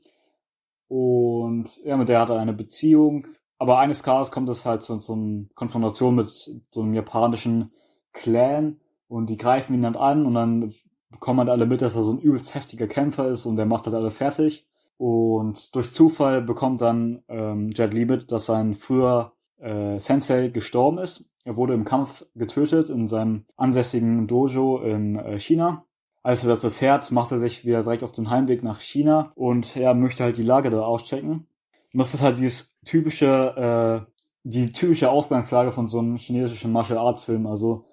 [0.88, 3.26] Und ja, mit der hat er eine Beziehung.
[3.58, 7.72] Aber eines Tages kommt es halt zu so einer Konfrontation mit so einem japanischen
[8.12, 10.74] Clan und die greifen ihn dann an und dann
[11.16, 13.86] bekommen halt alle mit, dass er so ein übelst heftiger Kämpfer ist und der macht
[13.86, 14.68] halt alle fertig.
[14.98, 21.00] Und durch Zufall bekommt dann ähm, Jet Li mit, dass sein früher äh, Sensei gestorben
[21.00, 21.30] ist.
[21.44, 25.86] Er wurde im Kampf getötet in seinem ansässigen Dojo in äh, China.
[26.24, 29.76] Als er das erfährt, macht er sich wieder direkt auf den Heimweg nach China und
[29.78, 31.48] er möchte halt die Lage da auschecken.
[31.94, 34.12] Und das ist halt dieses typische, äh,
[34.44, 37.48] die typische Ausgangslage von so einem chinesischen Martial Arts Film.
[37.48, 37.86] Also,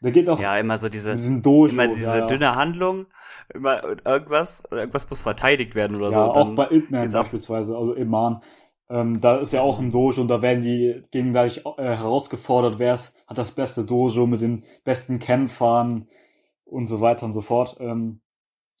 [0.00, 1.72] der geht auch Ja, immer so diese, Dojo.
[1.72, 3.06] immer diese ja, dünne Handlung,
[3.52, 6.32] immer irgendwas, irgendwas muss verteidigt werden oder ja, so.
[6.32, 8.40] auch bei Ip beispielsweise, also Iman.
[8.88, 12.94] Ähm, da ist ja auch im Dojo und da werden die gegenseitig äh, herausgefordert, wer
[12.94, 16.08] hat das beste Dojo mit den besten Kämpfern
[16.64, 17.76] und so weiter und so fort.
[17.80, 18.20] Ähm,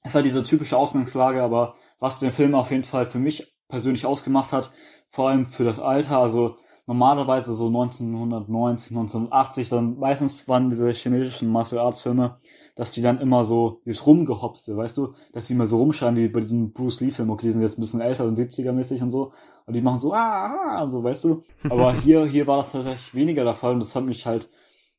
[0.02, 4.06] ist halt diese typische Ausgangslage, aber was den Film auf jeden Fall für mich persönlich
[4.06, 4.72] ausgemacht hat,
[5.08, 6.56] vor allem für das Alter, also
[6.90, 12.40] normalerweise so 1990, 1980, dann meistens waren diese chinesischen Martial Arts Filme,
[12.74, 16.28] dass die dann immer so dieses Rumgehopste, weißt du, dass die immer so rumschreien wie
[16.28, 19.02] bei diesem Bruce Lee Film, okay, die sind jetzt ein bisschen älter, sind 70er mäßig
[19.02, 19.32] und so,
[19.66, 23.14] und die machen so, ah, ah, so, weißt du, aber hier, hier war das tatsächlich
[23.14, 24.50] weniger der Fall und das hat mich halt,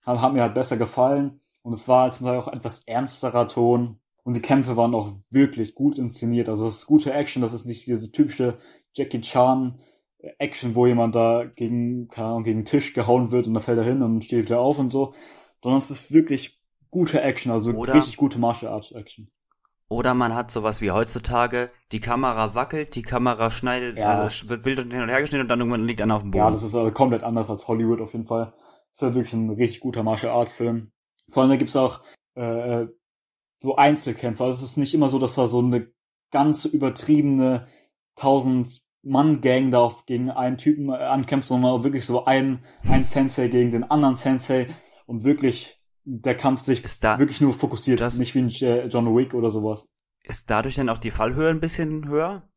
[0.05, 1.41] hat, hat mir halt besser gefallen.
[1.61, 5.75] Und es war zum Teil auch etwas ernsterer Ton und die Kämpfe waren auch wirklich
[5.75, 8.59] gut inszeniert, also das ist gute Action, das ist nicht diese typische
[8.93, 9.77] Jackie Chan
[10.37, 13.77] Action, wo jemand da gegen, keine Ahnung, gegen den Tisch gehauen wird und dann fällt
[13.79, 15.13] er hin und steht wieder auf und so,
[15.63, 16.59] sondern es ist wirklich
[16.91, 19.27] gute Action, also Oder- richtig gute Martial Arts Action.
[19.89, 24.09] Oder man hat sowas wie heutzutage, die Kamera wackelt, die Kamera schneidet, Ja.
[24.09, 26.31] also es wird wild hin und her geschnitten und dann irgendwann liegt einer auf dem
[26.31, 26.43] Boden.
[26.45, 28.53] Ja, das ist also komplett anders als Hollywood auf jeden Fall.
[28.91, 30.91] Das ist ja wirklich ein richtig guter Martial Arts Film.
[31.29, 32.01] Vor allem da gibt's auch
[32.35, 32.85] äh,
[33.59, 34.45] so Einzelkämpfer.
[34.45, 35.91] Also es ist nicht immer so, dass da so eine
[36.31, 37.67] ganz übertriebene
[38.17, 43.03] 1000 Mann Gang da gegen einen Typen äh, ankämpft, sondern auch wirklich so ein ein
[43.03, 44.67] Sensei gegen den anderen Sensei
[45.07, 48.87] und wirklich der Kampf sich Ist da- wirklich nur fokussiert, das- nicht wie ein äh,
[48.87, 49.87] John Wick oder sowas.
[50.23, 52.47] Ist dadurch dann auch die Fallhöhe ein bisschen höher?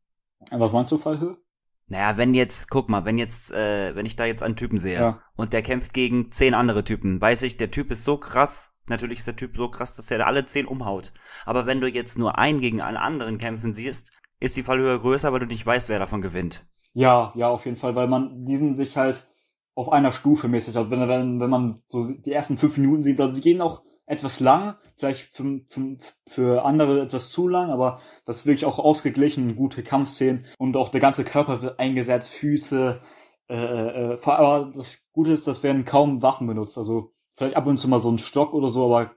[0.51, 1.39] Was meinst du, Fallhöhe?
[1.87, 4.95] Naja, wenn jetzt, guck mal, wenn jetzt, äh, wenn ich da jetzt einen Typen sehe
[4.99, 5.23] Ja.
[5.37, 9.19] und der kämpft gegen zehn andere Typen, weiß ich, der Typ ist so krass, natürlich
[9.21, 11.13] ist der Typ so krass, dass er alle zehn umhaut.
[11.45, 15.33] Aber wenn du jetzt nur einen gegen einen anderen kämpfen siehst, ist die Fallhöhe größer,
[15.33, 16.67] weil du nicht weißt, wer davon gewinnt.
[16.93, 19.27] Ja, ja, auf jeden Fall, weil man diesen sich halt
[19.75, 20.91] auf einer Stufe mäßig hat.
[20.91, 24.41] Wenn, wenn, wenn man so die ersten fünf Minuten sieht, also die gehen auch etwas
[24.41, 29.57] lang, vielleicht für, für, für andere etwas zu lang, aber das ist wirklich auch ausgeglichen,
[29.57, 33.01] gute Kampfszenen und auch der ganze Körper wird eingesetzt, Füße,
[33.49, 37.79] äh, äh, aber das Gute ist, das werden kaum Waffen benutzt, also vielleicht ab und
[37.79, 39.13] zu mal so ein Stock oder so, aber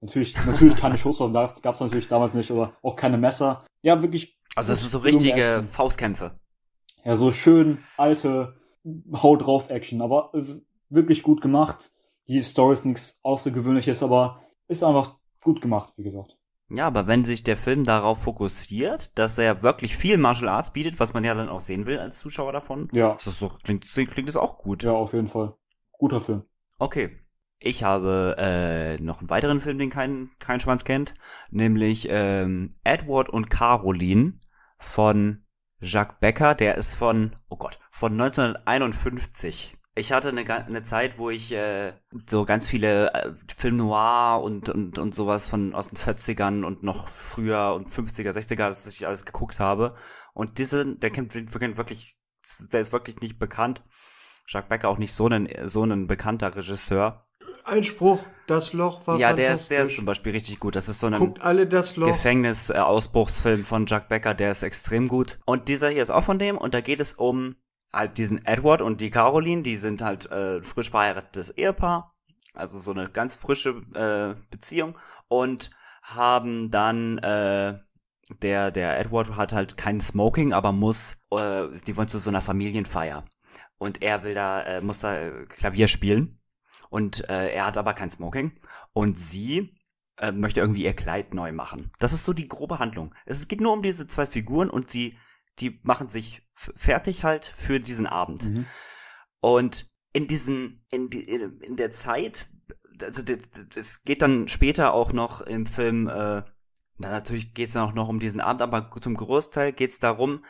[0.00, 3.64] natürlich, natürlich keine Schusswaffen, da gab's natürlich damals nicht, oder auch keine Messer.
[3.82, 4.39] Ja, wirklich.
[4.56, 5.62] Also es ist so richtige.
[5.62, 6.38] Faustkämpfe.
[7.04, 8.56] Ja, so schön alte
[9.12, 10.42] Hau drauf Action, aber äh,
[10.88, 11.90] wirklich gut gemacht.
[12.28, 16.36] Die Story ist nichts Außergewöhnliches, aber ist einfach gut gemacht, wie gesagt.
[16.70, 21.00] Ja, aber wenn sich der Film darauf fokussiert, dass er wirklich viel Martial Arts bietet,
[21.00, 23.84] was man ja dann auch sehen will als Zuschauer davon, Ja, ist das doch, klingt,
[23.84, 24.84] klingt das auch gut.
[24.84, 25.54] ja, auf jeden Fall.
[25.98, 26.44] Guter Film.
[26.78, 27.18] Okay.
[27.62, 31.14] Ich habe äh, noch einen weiteren Film, den kein, kein Schwanz kennt,
[31.50, 34.40] nämlich ähm, Edward und Caroline
[34.78, 35.44] von
[35.78, 36.54] Jacques Becker.
[36.54, 39.76] Der ist von, oh Gott, von 1951.
[39.94, 41.92] Ich hatte eine, eine Zeit, wo ich äh,
[42.26, 46.82] so ganz viele äh, Film Noir und, und, und sowas von aus den 40ern und
[46.82, 49.96] noch früher und 50er, 60er, das ich alles geguckt habe.
[50.32, 52.16] Und diese, der kennt, kennt wirklich,
[52.72, 53.84] der ist wirklich nicht bekannt.
[54.46, 57.26] Jacques Becker auch nicht so ein, so ein bekannter Regisseur.
[57.64, 60.74] Einspruch, das Loch war ja, der ist, der ist zum Beispiel richtig gut.
[60.74, 61.18] Das ist so ein.
[62.06, 65.38] Gefängnis-Ausbruchsfilm von Jack Becker, der ist extrem gut.
[65.44, 66.58] Und dieser hier ist auch von dem.
[66.58, 67.56] Und da geht es um
[67.92, 72.14] halt diesen Edward und die Caroline, die sind halt äh, frisch verheiratetes Ehepaar,
[72.54, 74.96] also so eine ganz frische äh, Beziehung.
[75.28, 75.70] Und
[76.02, 77.78] haben dann äh,
[78.42, 82.40] der der Edward hat halt kein Smoking, aber muss äh, die wollen zu so einer
[82.40, 83.24] Familienfeier.
[83.78, 86.39] Und er will da äh, muss da äh, Klavier spielen
[86.90, 88.52] und äh, er hat aber kein Smoking
[88.92, 89.74] und sie
[90.18, 91.90] äh, möchte irgendwie ihr Kleid neu machen.
[91.98, 93.14] Das ist so die grobe Handlung.
[93.24, 95.16] Es geht nur um diese zwei Figuren und sie
[95.60, 98.44] die machen sich fertig halt für diesen Abend.
[98.44, 98.66] Mhm.
[99.40, 102.48] Und in diesen, in, die, in, in der Zeit,
[103.00, 103.22] also
[103.76, 106.42] es geht dann später auch noch im Film, äh,
[106.98, 110.44] na, natürlich geht es auch noch um diesen Abend, aber zum Großteil geht es darum,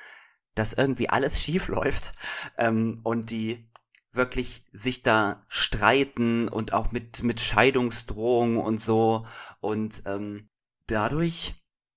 [0.55, 2.13] dass irgendwie alles schief läuft
[2.59, 3.70] ähm, und die
[4.13, 9.25] wirklich sich da streiten und auch mit mit Scheidungsdrohungen und so.
[9.61, 10.49] Und ähm,
[10.87, 11.55] dadurch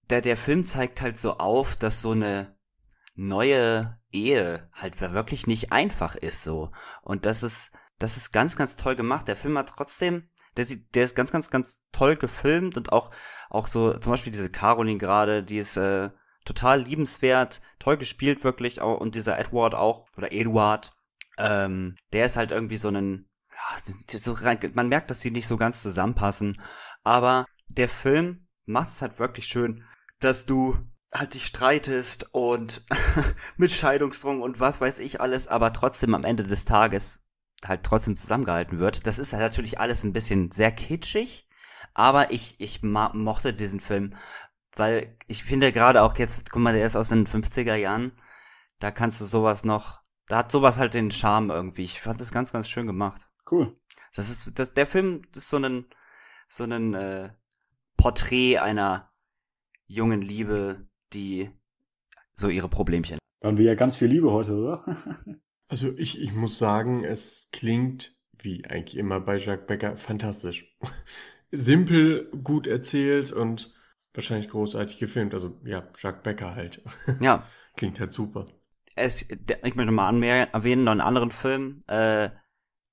[0.09, 2.55] der der Film zeigt halt so auf, dass so eine
[3.15, 6.71] neue Ehe halt wirklich nicht einfach ist so.
[7.01, 9.27] Und das ist das ist ganz ganz toll gemacht.
[9.27, 13.11] Der Film hat trotzdem der sieht der ist ganz ganz ganz toll gefilmt und auch
[13.49, 16.09] auch so zum Beispiel diese Caroline gerade, die ist äh,
[16.45, 20.93] total liebenswert, toll gespielt wirklich auch und dieser Edward auch oder Eduard,
[21.37, 23.29] ähm, der ist halt irgendwie so ein
[24.09, 26.59] so rein, man merkt, dass sie nicht so ganz zusammenpassen,
[27.03, 29.83] aber der Film macht es halt wirklich schön,
[30.19, 30.77] dass du
[31.13, 32.83] halt dich streitest und
[33.57, 37.27] mit Scheidungsdruck und was weiß ich alles, aber trotzdem am Ende des Tages
[37.63, 39.07] halt trotzdem zusammengehalten wird.
[39.07, 41.47] Das ist halt natürlich alles ein bisschen sehr kitschig,
[41.93, 44.15] aber ich, ich mochte diesen Film,
[44.75, 48.11] weil ich finde gerade auch jetzt, guck mal, der ist aus den 50er Jahren,
[48.79, 51.83] da kannst du sowas noch, da hat sowas halt den Charme irgendwie.
[51.83, 53.29] Ich fand das ganz, ganz schön gemacht.
[53.49, 53.73] Cool.
[54.15, 55.85] Das ist, das, der Film ist so ein,
[56.47, 57.29] so ein äh,
[57.97, 59.11] Porträt einer
[59.87, 61.49] jungen Liebe, die
[62.35, 63.17] so ihre Problemchen.
[63.41, 64.85] Dann wir ja ganz viel Liebe heute, oder?
[65.69, 70.77] Also ich, ich muss sagen, es klingt, wie eigentlich immer bei Jacques Becker, fantastisch.
[71.51, 73.73] Simpel, gut erzählt und
[74.13, 75.33] wahrscheinlich großartig gefilmt.
[75.33, 76.83] Also ja, Jacques Becker halt.
[77.21, 78.45] Ja, Klingt halt super.
[78.95, 82.29] Es, ich möchte mal anmer- erwähnen, noch einen anderen Film, äh,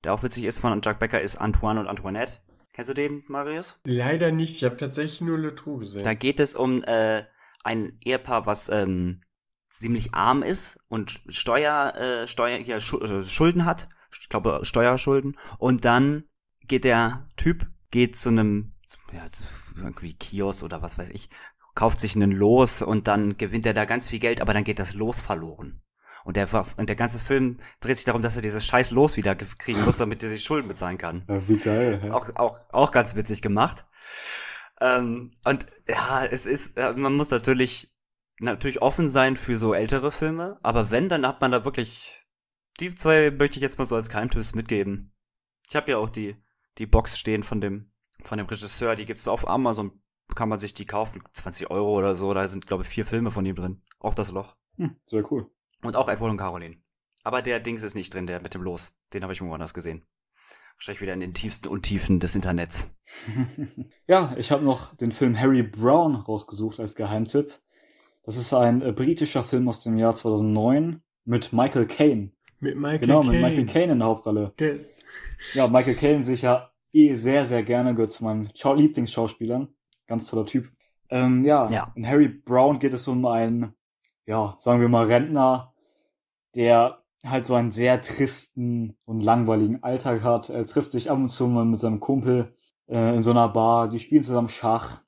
[0.03, 2.39] der auch witzig ist von Jack Becker, ist Antoine und Antoinette.
[2.73, 3.79] Kennst du den, Marius?
[3.83, 4.55] Leider nicht.
[4.57, 6.03] Ich habe tatsächlich nur Le Trou gesehen.
[6.03, 7.23] Da geht es um äh,
[7.63, 9.21] ein Ehepaar, was ähm,
[9.69, 13.89] ziemlich arm ist und Steuer, äh, Steuer Schu äh, Schulden hat.
[14.19, 15.37] Ich glaube Steuerschulden.
[15.57, 16.23] Und dann
[16.61, 18.73] geht der Typ geht zu einem
[19.11, 19.25] ja,
[19.75, 21.29] irgendwie Kiosk oder was weiß ich,
[21.75, 24.79] kauft sich einen Los und dann gewinnt er da ganz viel Geld, aber dann geht
[24.79, 25.81] das Los verloren.
[26.23, 29.33] Und der, und der ganze Film dreht sich darum, dass er dieses scheiß Los wieder
[29.35, 31.99] ge- kriegen muss, damit er sich Schulden bezahlen kann Ja, wie geil.
[32.01, 32.09] hä?
[32.11, 33.85] auch, auch, auch ganz witzig gemacht.
[34.79, 37.93] Ähm, und ja, es ist, äh, man muss natürlich,
[38.39, 42.25] natürlich offen sein für so ältere Filme, aber wenn, dann hat man da wirklich,
[42.79, 45.13] die zwei möchte ich jetzt mal so als Keimtipps mitgeben.
[45.69, 46.35] Ich habe ja auch die,
[46.77, 47.91] die Box stehen von dem,
[48.23, 50.01] von dem Regisseur, die gibt's auf Amazon,
[50.35, 53.31] kann man sich die kaufen, 20 Euro oder so, da sind, glaube ich, vier Filme
[53.31, 53.81] von ihm drin.
[53.99, 54.55] Auch das Loch.
[54.77, 55.49] Hm, sehr cool.
[55.83, 56.77] Und auch Edward und Caroline.
[57.23, 58.93] Aber der Dings ist nicht drin, der mit dem Los.
[59.13, 60.05] Den habe ich irgendwo anders gesehen.
[60.75, 62.89] Wahrscheinlich wieder in den tiefsten Untiefen des Internets.
[64.07, 67.59] Ja, ich habe noch den Film Harry Brown rausgesucht als Geheimtipp.
[68.23, 72.31] Das ist ein äh, britischer Film aus dem Jahr 2009 mit Michael Caine.
[72.59, 73.47] mit Michael Genau, mit Caine.
[73.47, 74.53] Michael Caine in der Hauptrolle.
[74.59, 74.79] Der,
[75.53, 79.69] Ja, Michael Caine sehe ich ja eh sehr, sehr gerne, gehört zu meinen Schau Lieblingsschauspielern.
[80.07, 80.67] Ganz toller Typ.
[81.09, 81.91] Ähm, ja, Ja.
[81.95, 83.73] in Harry Brown geht es um einen,
[84.25, 85.70] ja, sagen wir mal Rentner,
[86.55, 90.49] der halt so einen sehr tristen und langweiligen Alltag hat.
[90.49, 92.55] Er trifft sich ab und zu mal mit seinem Kumpel
[92.89, 95.01] äh, in so einer Bar, die spielen zusammen Schach.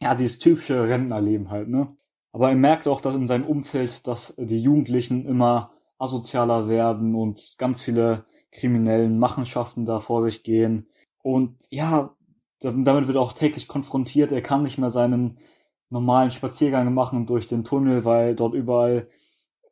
[0.00, 1.96] Ja, dieses typische Rentnerleben halt, ne?
[2.32, 7.56] Aber er merkt auch, dass in seinem Umfeld, dass die Jugendlichen immer asozialer werden und
[7.58, 10.88] ganz viele kriminellen Machenschaften da vor sich gehen.
[11.22, 12.16] Und ja,
[12.60, 14.32] damit wird er auch täglich konfrontiert.
[14.32, 15.38] Er kann nicht mehr seinen
[15.90, 19.08] normalen Spaziergang machen durch den Tunnel, weil dort überall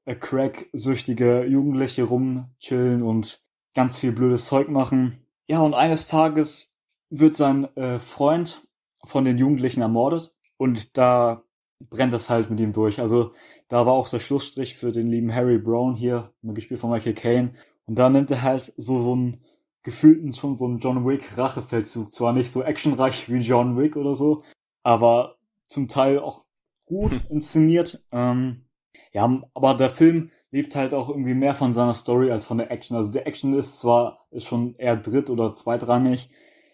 [0.07, 3.41] crack-süchtige Jugendliche rumchillen und
[3.75, 5.25] ganz viel blödes Zeug machen.
[5.47, 6.73] Ja, und eines Tages
[7.11, 8.67] wird sein äh, Freund
[9.05, 11.45] von den Jugendlichen ermordet und da
[11.89, 13.01] brennt es halt mit ihm durch.
[13.01, 13.33] Also
[13.69, 17.55] da war auch der Schlussstrich für den lieben Harry Brown hier, gespielt von Michael Caine.
[17.87, 19.45] Und da nimmt er halt so so einen
[19.83, 22.13] gefühlten schon so einen John Wick Rachefeldzug.
[22.13, 24.43] Zwar nicht so actionreich wie John Wick oder so,
[24.83, 25.37] aber
[25.69, 26.45] zum Teil auch
[26.85, 28.03] gut inszeniert.
[28.13, 28.67] Ähm,
[29.13, 32.71] ja, aber der Film lebt halt auch irgendwie mehr von seiner Story als von der
[32.71, 32.97] Action.
[32.97, 36.31] Also die Action ist zwar ist schon eher dritt- oder zweitrangig,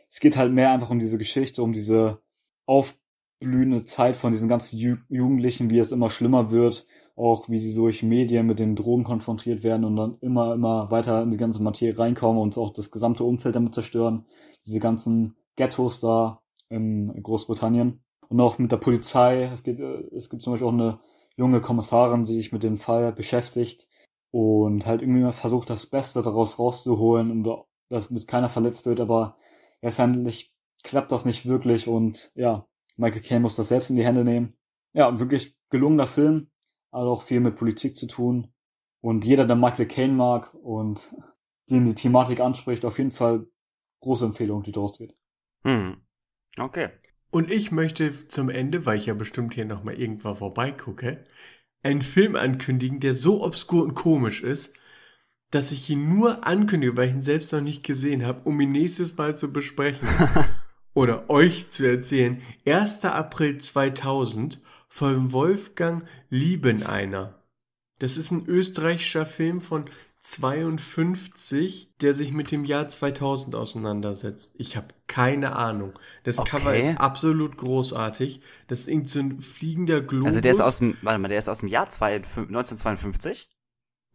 [0.09, 2.21] es geht halt mehr einfach um diese Geschichte, um diese
[2.67, 7.75] aufblühende Zeit von diesen ganzen Ju Jugendlichen, wie es immer schlimmer wird, auch wie sie
[7.75, 11.63] durch Medien mit den Drogen konfrontiert werden und dann immer, immer weiter in die ganze
[11.63, 14.27] Materie reinkommen und auch das gesamte Umfeld damit zerstören.
[14.65, 18.03] Diese ganzen Ghettos da in Großbritannien.
[18.29, 19.45] Und auch mit der Polizei.
[19.45, 20.99] Es, geht, äh, es gibt zum Beispiel auch eine
[21.37, 23.89] junge Kommissarin, die sich mit dem Fall beschäftigt
[24.31, 29.01] und halt irgendwie mal versucht, das Beste daraus rauszuholen und dass mit keiner verletzt wird,
[29.01, 29.37] aber
[29.83, 34.25] letztendlich klappt das nicht wirklich und ja, Michael Caine muss das selbst in die Hände
[34.25, 34.55] nehmen.
[34.93, 36.51] Ja, und wirklich gelungener Film,
[36.93, 38.53] hat auch viel mit Politik zu tun.
[39.01, 41.15] Und jeder, der Michael Caine mag und
[41.71, 43.47] den die Thematik anspricht, auf jeden Fall
[44.01, 45.15] große Empfehlung, die daraus geht.
[45.65, 46.01] Hm.
[46.59, 46.91] Okay.
[47.31, 51.25] Und ich möchte zum Ende, weil ich ja bestimmt hier nochmal irgendwann vorbeigucke,
[51.83, 54.75] einen Film ankündigen, der so obskur und komisch ist,
[55.51, 58.73] dass ich ihn nur ankündige, weil ich ihn selbst noch nicht gesehen habe, um ihn
[58.73, 60.09] nächstes Mal zu besprechen.
[60.95, 62.41] Oder euch zu erzählen.
[62.67, 63.05] 1.
[63.05, 67.43] April 2000 von Wolfgang Liebeneiner.
[67.99, 69.91] Das ist ein österreichischer Film von
[70.27, 74.57] 52, der sich mit dem Jahr 2000 auseinandersetzt.
[74.59, 75.93] Ich habe keine Ahnung.
[76.25, 76.51] Das Okay.
[76.51, 78.41] Cover ist absolut großartig.
[78.67, 80.27] Das ist irgend so ein fliegender Globus.
[80.27, 83.49] Also der ist aus dem, warte mal, der ist aus dem Jahr 22 1952?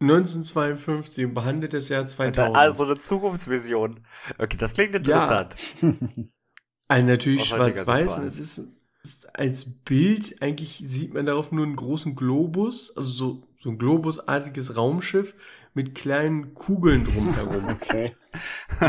[0.02, 2.58] 1952 und behandelt das Jahr 2000.
[2.58, 4.02] Also eine Zukunftsvision.
[4.38, 5.56] Okay, das klingt interessant.
[6.90, 8.18] Also natürlich schwarz-weiß.
[8.18, 8.68] Es ist,
[9.02, 13.78] ist als Bild, eigentlich sieht man darauf nur einen großen Globus, also so, so ein
[13.78, 15.34] globusartiges Raumschiff
[15.74, 18.16] mit kleinen Kugeln drumherum, Okay.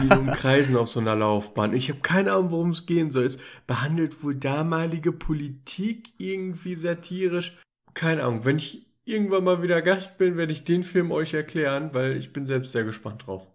[0.02, 1.74] die umkreisen auf so einer Laufbahn.
[1.74, 3.24] Ich habe keine Ahnung, worum es gehen soll.
[3.24, 7.58] Es behandelt wohl damalige Politik irgendwie satirisch.
[7.94, 8.44] Keine Ahnung.
[8.44, 12.32] Wenn ich irgendwann mal wieder Gast bin, werde ich den Film euch erklären, weil ich
[12.32, 13.48] bin selbst sehr gespannt drauf.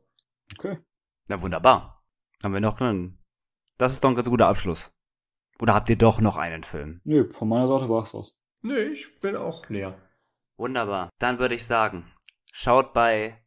[0.58, 0.78] Okay.
[1.30, 2.04] Na wunderbar.
[2.44, 3.18] Haben wir noch einen.
[3.78, 4.92] Das ist doch ein ganz guter Abschluss.
[5.60, 7.02] Oder habt ihr doch noch einen Film?
[7.04, 8.36] Nö, von meiner Seite war's das.
[8.62, 9.98] Nee, ich bin auch leer.
[10.58, 11.10] Wunderbar.
[11.20, 12.06] Dann würde ich sagen,
[12.58, 13.40] schaut bei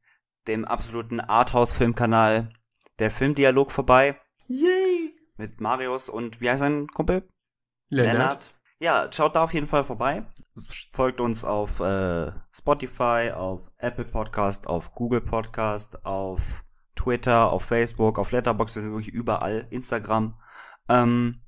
[0.46, 2.52] dem absoluten Arthouse-Filmkanal
[3.00, 5.16] der Filmdialog vorbei Yay!
[5.36, 7.28] mit Marius und wie heißt sein Kumpel?
[7.88, 8.54] Lennart.
[8.78, 10.26] Ja, schaut da auf jeden Fall vorbei.
[10.92, 16.62] Folgt uns auf äh, Spotify, auf Apple Podcast, auf Google Podcast, auf
[16.94, 18.76] Twitter, auf Facebook, auf Letterboxd.
[18.76, 19.66] Wir sind wirklich überall.
[19.70, 20.40] Instagram.
[20.88, 21.42] Ähm,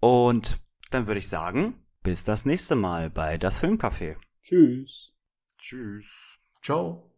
[0.00, 0.58] und
[0.90, 4.16] dann würde ich sagen, bis das nächste Mal bei Das Filmcafé.
[4.42, 5.12] Tschüss.
[5.58, 6.38] Tschüss.
[6.64, 7.13] Tchau!